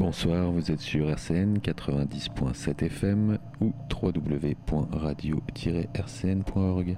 [0.00, 6.96] Bonsoir, vous êtes sur RCN 90.7 FM ou www.radio-rcn.org.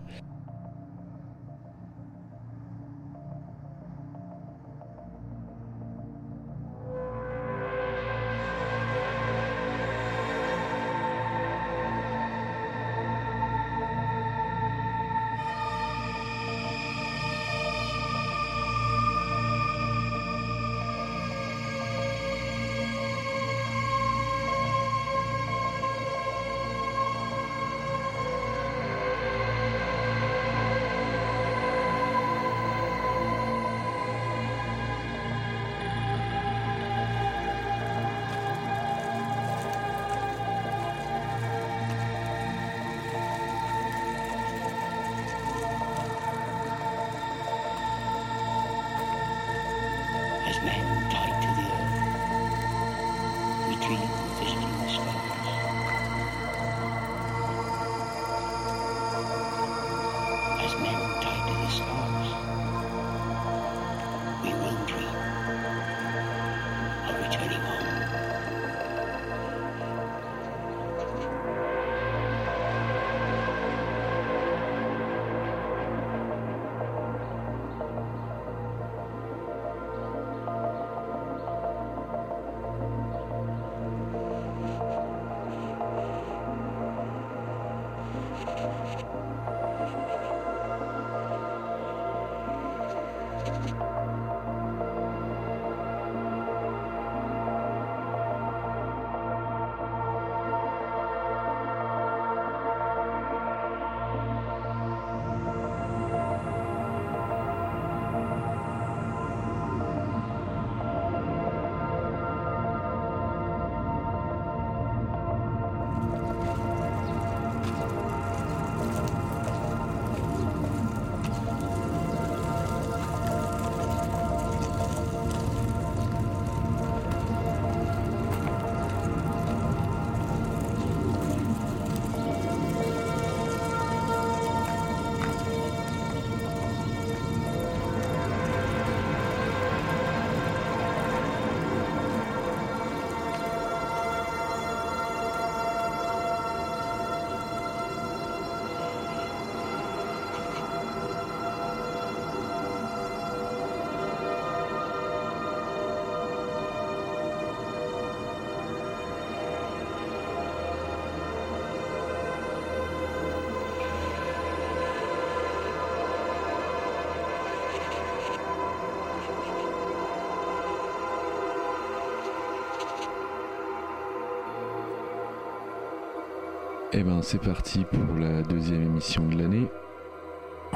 [177.02, 179.66] Eh ben c'est parti pour la deuxième émission de l'année.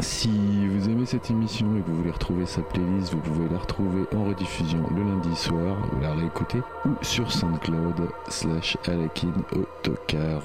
[0.00, 3.58] Si vous aimez cette émission et que vous voulez retrouver sa playlist, vous pouvez la
[3.58, 10.42] retrouver en rediffusion le lundi soir, ou la réécouter, ou sur SoundCloud slash Alakin Autocar.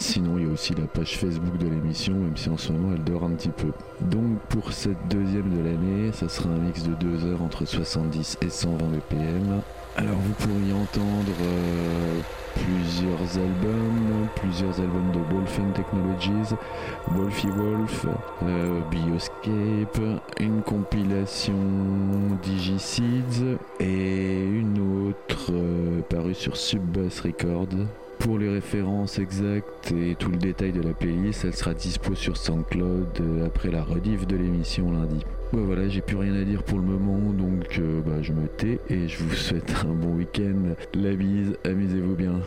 [0.00, 2.92] Sinon, il y a aussi la page Facebook de l'émission, même si en ce moment
[2.92, 3.68] elle dort un petit peu.
[4.00, 8.38] Donc pour cette deuxième de l'année, ça sera un mix de 2 heures entre 70
[8.42, 9.62] et 120 BPM.
[9.94, 12.20] Alors vous pourriez entendre euh,
[12.54, 16.54] plusieurs albums, plusieurs albums de Wolfen Technologies,
[17.08, 18.06] Wolfie Wolf,
[18.42, 20.00] euh, Bioscape,
[20.40, 21.52] une compilation
[22.42, 27.86] Digiseeds et une autre euh, parue sur Subbus Records.
[28.18, 32.38] Pour les références exactes et tout le détail de la playlist, elle sera dispo sur
[32.38, 35.22] SoundCloud après la rediff de l'émission lundi.
[35.52, 38.80] Bah voilà, j'ai plus rien à dire pour le moment, donc bah, je me tais
[38.88, 40.74] et je vous souhaite un bon week-end.
[40.94, 42.40] La bise, amusez-vous bien.